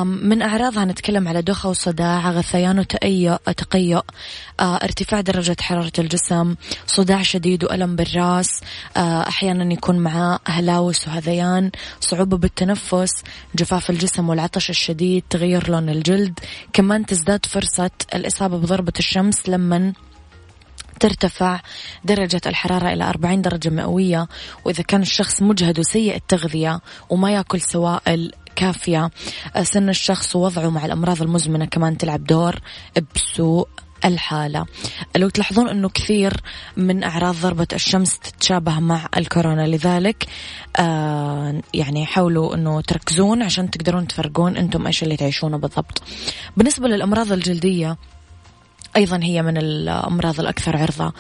[0.05, 4.03] من أعراضها نتكلم على دوخة وصداع غثيان وتأيؤ تقيؤ.
[4.61, 6.55] آه، ارتفاع درجة حرارة الجسم
[6.87, 8.61] صداع شديد وألم بالرأس.
[8.97, 11.71] أحيانا يكون معاه هلاوس وهذيان
[12.01, 13.16] صعوبة بالتنفس.
[13.55, 16.41] جفاف الجسم والعطش الشديد تغير لون الجلد.
[16.73, 19.93] كمان تزداد فرصة الإصابة بضربة الشمس لما
[21.01, 21.61] ترتفع
[22.05, 24.29] درجة الحرارة إلى 40 درجة مئوية.
[24.65, 29.11] وإذا كان الشخص مجهد وسيء التغذية وما يأكل سوائل كافية
[29.63, 32.61] سن الشخص ووضعه مع الأمراض المزمنة كمان تلعب دور
[33.15, 33.69] بسوء
[34.05, 34.67] الحالة.
[35.17, 36.33] لو تلاحظون أنه كثير
[36.77, 39.67] من أعراض ضربة الشمس تتشابه مع الكورونا.
[39.67, 40.27] لذلك
[40.77, 46.03] آه يعني حاولوا أنه تركزون عشان تقدرون تفرقون أنتم إيش اللي تعيشونه بالضبط.
[46.57, 47.97] بالنسبة للأمراض الجلدية
[48.97, 51.13] أيضا هي من الأمراض الأكثر عرضة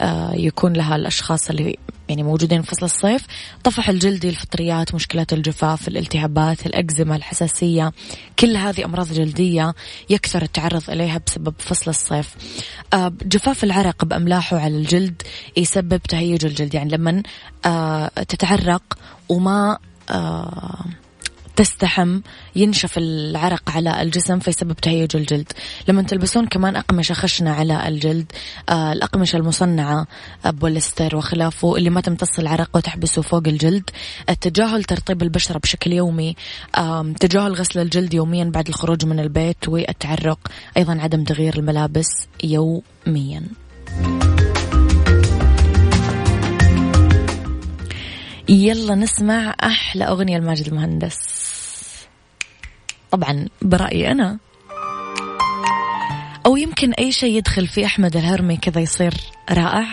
[0.00, 1.78] آه، يكون لها الأشخاص اللي
[2.08, 3.26] يعني موجودين في فصل الصيف.
[3.64, 7.92] طفح الجلدي الفطريات مشكلات الجفاف الالتهابات الأكزيما الحساسية
[8.38, 9.74] كل هذه أمراض جلدية
[10.10, 12.34] يكثر التعرض إليها بسبب فصل الصيف.
[12.92, 15.22] آه، جفاف العرق بأملاحه على الجلد
[15.56, 16.74] يسبب تهيج الجلد.
[16.74, 17.22] يعني لما
[17.66, 19.78] آه، تتعرق وما
[21.56, 22.20] تستحم
[22.56, 25.52] ينشف العرق على الجسم فيسبب تهيج الجلد.
[25.88, 28.32] لما تلبسون كمان أقمشة خشنة على الجلد
[28.68, 30.06] آه الأقمشة المصنعة
[30.44, 33.90] بوليستر وخلافه اللي ما تمتص العرق وتحبسه فوق الجلد.
[34.28, 36.36] التجاهل ترطيب البشرة بشكل يومي
[36.76, 40.38] آه تجاهل غسل الجلد يوميا بعد الخروج من البيت والتعرق
[40.76, 42.08] أيضا عدم تغيير الملابس
[42.44, 43.42] يوميا.
[48.48, 51.43] يلا نسمع أحلى أغنية لماجد المهندس.
[53.14, 54.38] طبعا برأيي أنا.
[56.46, 59.14] أو يمكن أي شيء يدخل في أحمد الهرمي كذا يصير
[59.50, 59.86] رائع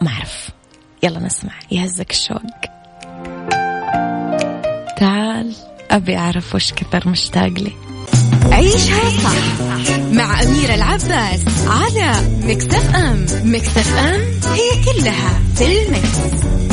[0.00, 0.50] ما أعرف.
[1.02, 1.52] يلا نسمع.
[1.70, 2.42] يهزك الشوق.
[4.98, 5.54] تعال
[5.90, 7.72] أبي أعرف وش كثر مشتاق لي.
[8.52, 9.60] عيشها صح
[10.12, 12.12] مع أميرة العباس على
[12.42, 13.26] مكتف أم.
[13.44, 14.20] مكتف أم
[14.52, 16.67] هي كلها في المكس.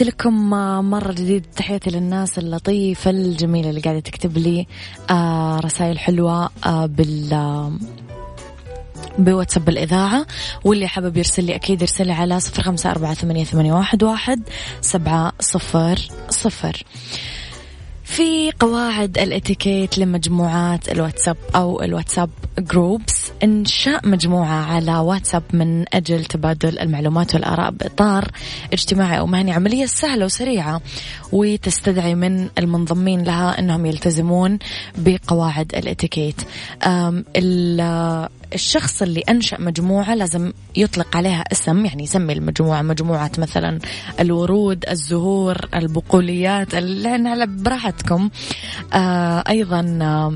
[0.00, 0.50] تحياتي لكم
[0.90, 4.66] مرة جديد تحياتي للناس اللطيفة الجميلة اللي قاعدة تكتب لي
[5.10, 7.70] آه، رسائل حلوة آه، بال
[9.18, 10.26] بواتساب الإذاعة
[10.64, 14.42] واللي حابب يرسل لي أكيد يرسل لي على صفر خمسة أربعة ثمانية, ثمانية واحد, واحد
[14.80, 16.84] سبعة صفر صفر.
[18.10, 26.78] في قواعد الاتيكيت لمجموعات الواتساب أو الواتساب جروبس انشاء مجموعة على واتساب من أجل تبادل
[26.78, 28.30] المعلومات والآراء بإطار
[28.72, 30.80] اجتماعي أو مهني عملية سهلة وسريعة
[31.32, 34.58] وتستدعي من المنضمين لها إنهم يلتزمون
[34.98, 36.40] بقواعد الاتيكيت.
[38.54, 43.78] الشخص اللي أنشأ مجموعة لازم يطلق عليها اسم يعني يسمي المجموعة مجموعة مثلا
[44.20, 48.30] الورود الزهور البقوليات اللي براحتكم.
[48.92, 50.34] آه أيضا آه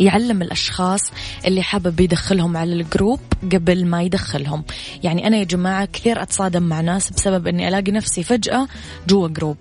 [0.00, 1.00] يعلم الأشخاص
[1.46, 3.20] اللي حابب يدخلهم على الجروب
[3.52, 4.64] قبل ما يدخلهم.
[5.02, 8.68] يعني أنا يا جماعة كثير أتصادم مع ناس بسبب أني ألاقي نفسي فجأة
[9.08, 9.56] جوا group.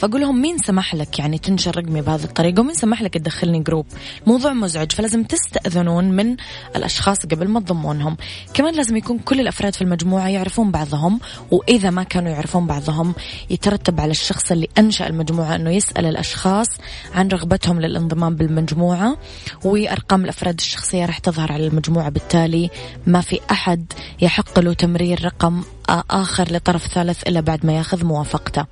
[0.00, 3.86] فأقول لهم مين سمح لك يعني تنشر رقمي بهذه الطريقة ومين سمح لك تدخلني group
[4.26, 6.36] موضوع مزعج فلازم تستأذنون من
[6.76, 8.16] الأشخاص قبل ما تضمونهم.
[8.54, 11.20] كمان لازم يكون كل الأفراد في المجموعة يعرفون بعضهم
[11.50, 13.14] وإذا ما كانوا يعرفون بعضهم
[13.50, 16.68] يترتب على الشخص اللي أنشأ المجموعة أنه يسأل الأشخاص
[17.14, 19.16] عن رغبتهم للانضمام بالمجموعة
[19.64, 22.08] وأرقام الأفراد الشخصية راح تظهر على المجموعة.
[22.08, 22.70] بالتالي
[23.06, 23.92] ما في أحد
[24.22, 25.62] يحق له تمرير رقم
[26.10, 28.66] آخر لطرف ثالث إلا بعد ما ياخذ موافقته.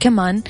[0.00, 0.42] كمان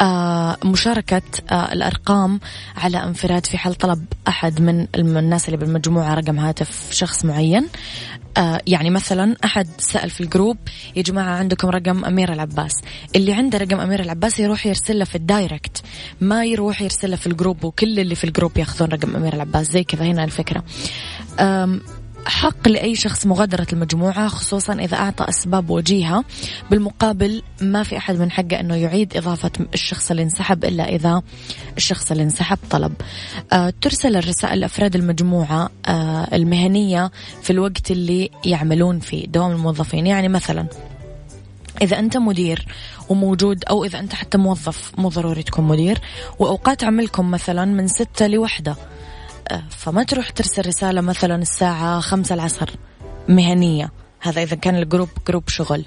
[0.00, 2.40] آه مشاركة آه الأرقام
[2.76, 7.66] على انفراد في حال طلب أحد من الناس اللي بالمجموعة رقم هاتف شخص معين.
[8.36, 10.56] آه يعني مثلا أحد سأل في ال group
[10.96, 12.72] يا جماعة عندكم رقم أمير العباس.
[13.16, 15.82] اللي عنده رقم أمير العباس يروح يرسله في ال direct
[16.20, 19.70] ما يروح يرسله في ال group وكل اللي في ال group ياخذون رقم أمير العباس.
[19.70, 20.64] زي كذا هنا الفكرة.
[22.28, 26.24] حق لأي شخص مغادرة المجموعة خصوصا إذا أعطى أسباب وجيهة.
[26.70, 31.22] بالمقابل ما في أحد من حقه أنه يعيد إضافة الشخص اللي انسحب إلا إذا
[31.76, 32.92] الشخص اللي انسحب طلب.
[33.52, 37.10] أه ترسل الرسائل لأفراد المجموعة أه المهنية
[37.42, 40.06] في الوقت اللي يعملون فيه دوام الموظفين.
[40.06, 40.66] يعني مثلا
[41.82, 42.66] إذا أنت مدير
[43.08, 45.98] وموجود أو إذا أنت حتى موظف مو ضروري تكون مدير.
[46.38, 48.76] وأوقات عملكم مثلا من ستة لوحدة.
[49.70, 52.70] فما تروح ترسل رسالة مثلا الساعة خمسة العصر
[53.28, 53.92] مهنية.
[54.20, 55.84] هذا إذا كان ال group group شغل.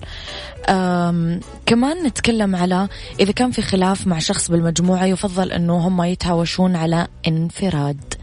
[1.65, 2.87] كمان نتكلم على
[3.19, 8.13] إذا كان في خلاف مع شخص بالمجموعة يفضل أنه هم يتهاوشون على انفراد.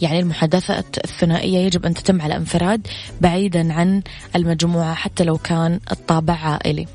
[0.00, 2.86] يعني المحادثات الثنائية يجب أن تتم على انفراد
[3.20, 4.02] بعيدا عن
[4.36, 6.86] المجموعة حتى لو كان الطابع عائلي.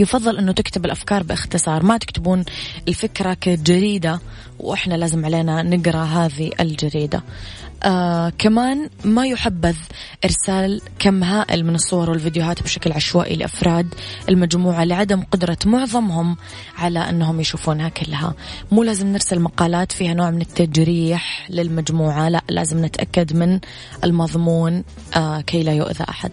[0.00, 1.82] يفضل أنه تكتب الأفكار باختصار.
[1.82, 2.44] ما تكتبون
[2.88, 4.20] الفكرة كجريدة
[4.58, 7.22] وإحنا لازم علينا نقرأ هذه الجريدة.
[7.82, 9.76] آه كمان ما يحبذ
[10.24, 13.94] إرسال كم هائل من الصور والفيديوهات بشكل عشوائي لأفراد
[14.28, 16.36] المجموعة لعدم قدرة معظمهم
[16.78, 18.34] على أنهم يشوفونها كلها.
[18.72, 23.60] مو لازم نرسل مقالات فيها نوع من التجريح للمجموعة لا لازم نتأكد من
[24.04, 24.84] المضمون
[25.16, 26.32] آه كي لا يؤذى أحد.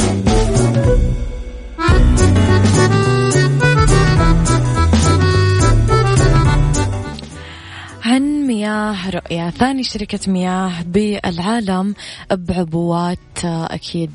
[9.11, 11.95] رؤيا ثاني شركة مياه بالعالم
[12.31, 14.11] بعبوات أكيد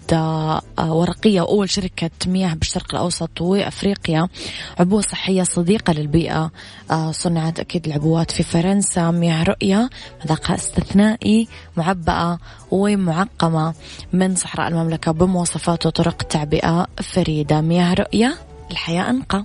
[0.78, 4.28] ورقية وأول شركة مياه بالشرق الأوسط وأفريقيا.
[4.78, 6.50] عبوة صحية صديقة للبيئة
[7.10, 9.10] صنعت أكيد العبوات في فرنسا.
[9.10, 9.88] مياه رؤيا
[10.24, 12.38] مذاقها استثنائي معبأة
[12.70, 13.74] ومعقمة
[14.12, 17.60] من صحراء المملكة بمواصفات وطرق تعبئة فريدة.
[17.60, 18.34] مياه رؤيا
[18.70, 19.44] الحياة أنقى.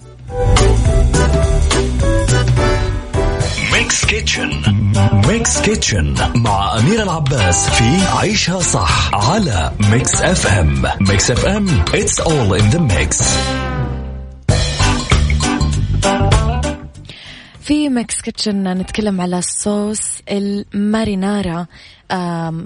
[3.81, 4.61] Mix Kitchen
[5.27, 12.53] Mix Kitchen مع أمير العباس في عيشها صح على Mix FM Mix FM it's all
[12.59, 13.25] in the mix.
[17.61, 20.01] في Mix Kitchen نتكلم على الصوص
[20.31, 21.65] المارينارا.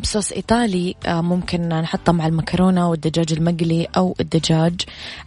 [0.03, 4.81] صوص إيطالي ممكن نحطه مع المكرونة والدجاج المقلي أو الدجاج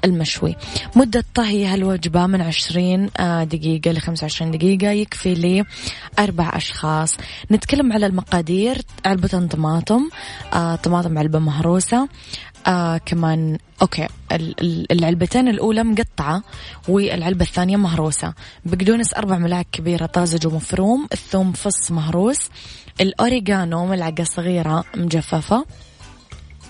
[0.05, 0.57] المشوي.
[0.97, 3.07] مدة طهي هالوجبة من 20
[3.49, 7.17] دقيقة ل 25 دقيقة يكفي لأربع أشخاص.
[7.51, 10.09] نتكلم على المقادير علبة طماطم
[10.83, 12.09] طماطم علبة مهروسة
[12.67, 14.07] آه كمان okay
[14.93, 16.43] العلبتين الأولى مقطعة
[16.89, 18.35] والعلبة الثانية مهروسة.
[18.65, 22.51] بقدونس أربع ملاعق كبيرة طازج ومفروم الثوم فص مهروس
[23.01, 25.65] الاوريجانو ملعقة صغيرة مجففة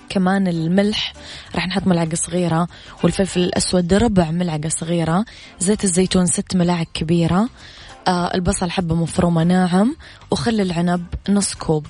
[0.09, 1.13] كمان الملح
[1.55, 2.67] راح نحط ملعقة صغيرة
[3.03, 5.25] والفلفل الأسود ربع ملعقة صغيرة
[5.59, 7.49] زيت الزيتون ست ملاعق كبيرة
[8.09, 9.95] البصل حبة مفرومة ناعم
[10.31, 11.85] وخل العنب نص كوب.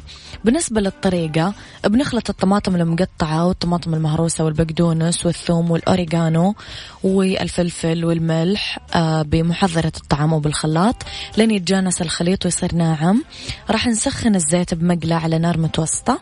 [0.46, 1.54] بالنسبة للطريقة
[1.84, 6.56] بنخلط الطماطم المقطعة والطماطم المهروسة والبقدونس والثوم والأوريغانو
[7.04, 10.96] والفلفل والملح آه بمحضرة الطعام وبالخلاط.
[11.38, 13.24] لين يتجانس الخليط ويصير ناعم
[13.70, 16.22] راح نسخن الزيت بمقلة على نار متوسطة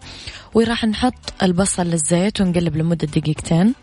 [0.53, 3.73] وراح نحط البصل للزيت ونقلب لمدة دقيقتين.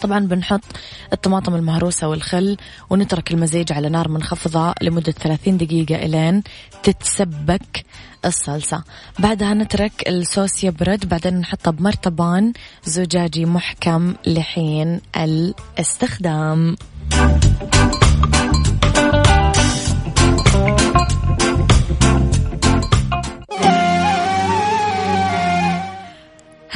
[0.00, 0.64] طبعا بنحط
[1.12, 2.56] الطماطم المهروسة والخل
[2.90, 6.42] ونترك المزيج على نار منخفضة لمدة 30 دقيقة إلين
[6.82, 7.84] تتسبك
[8.24, 8.84] الصلصة.
[9.18, 12.52] بعدها نترك الصوص يبرد بعدين نحطه بمرطبان
[12.84, 16.76] زجاجي محكم لحين الاستخدام.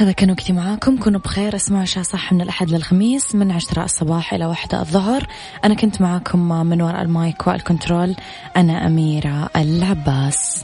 [0.03, 0.97] هذا كان وقتي معاكم.
[0.97, 1.55] كونوا بخير.
[1.55, 5.27] اسمعوا شا صح من الأحد للخميس من عشرة الصباح إلى واحدة الظهر.
[5.65, 8.15] أنا كنت معاكم من وراء المايك والكنترول.
[8.57, 10.63] أنا أميرة العباس.